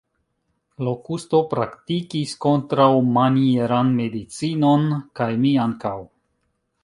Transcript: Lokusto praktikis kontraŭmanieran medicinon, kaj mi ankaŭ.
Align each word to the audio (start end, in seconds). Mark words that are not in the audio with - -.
Lokusto 0.85 1.41
praktikis 1.51 2.31
kontraŭmanieran 2.45 3.93
medicinon, 4.01 4.87
kaj 5.21 5.31
mi 5.45 5.53
ankaŭ. 5.69 5.97